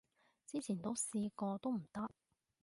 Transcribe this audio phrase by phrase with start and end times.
[0.47, 2.09] 之前都試過都唔得